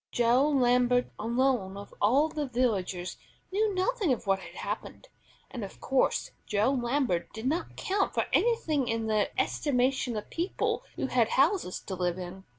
Joe 0.11 0.49
Lambert 0.49 1.11
alone 1.19 1.77
of 1.77 1.93
all 2.01 2.27
the 2.27 2.47
villagers 2.47 3.17
knew 3.51 3.71
nothing 3.75 4.11
of 4.11 4.25
what 4.25 4.39
had 4.39 4.55
happened; 4.55 5.09
and 5.51 5.63
of 5.63 5.79
course 5.79 6.31
Joe 6.47 6.71
Lambert 6.71 7.31
did 7.33 7.45
not 7.45 7.75
count 7.75 8.15
for 8.15 8.25
anything 8.33 8.87
in 8.87 9.05
the 9.05 9.29
estimation 9.39 10.17
of 10.17 10.31
people 10.31 10.83
who 10.95 11.05
had 11.05 11.29
houses 11.29 11.79
to 11.81 11.93
live 11.93 12.17
in. 12.17 12.45